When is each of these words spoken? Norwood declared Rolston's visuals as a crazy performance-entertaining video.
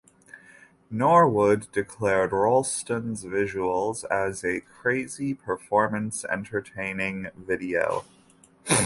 Norwood 0.89 1.71
declared 1.71 2.31
Rolston's 2.31 3.23
visuals 3.23 4.03
as 4.05 4.43
a 4.43 4.61
crazy 4.61 5.35
performance-entertaining 5.35 7.29
video. 7.37 8.03